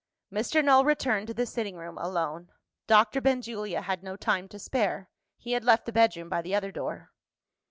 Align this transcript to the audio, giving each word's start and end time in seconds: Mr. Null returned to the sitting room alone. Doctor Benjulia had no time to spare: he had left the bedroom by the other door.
Mr. 0.33 0.65
Null 0.65 0.83
returned 0.83 1.27
to 1.27 1.33
the 1.35 1.45
sitting 1.45 1.75
room 1.75 1.99
alone. 1.99 2.49
Doctor 2.87 3.21
Benjulia 3.21 3.83
had 3.83 4.01
no 4.01 4.15
time 4.17 4.47
to 4.49 4.57
spare: 4.57 5.11
he 5.37 5.51
had 5.51 5.63
left 5.63 5.85
the 5.85 5.91
bedroom 5.91 6.27
by 6.27 6.41
the 6.41 6.55
other 6.55 6.71
door. 6.71 7.11